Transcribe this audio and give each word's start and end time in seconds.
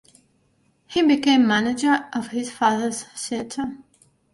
He 0.87 1.03
became 1.03 1.45
manager 1.45 2.09
of 2.11 2.29
his 2.29 2.49
father's 2.49 3.03
theatre. 3.03 3.77